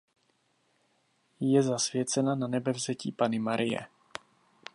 Je 1.41 1.63
zasvěcena 1.63 2.35
Nanebevzetí 2.35 3.11
Panny 3.11 3.39
Marie. 3.39 3.87